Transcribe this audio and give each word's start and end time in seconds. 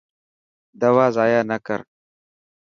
دوا 0.81 1.05
زايا 1.15 1.41
نا 1.49 1.57
ڪر. 1.65 1.79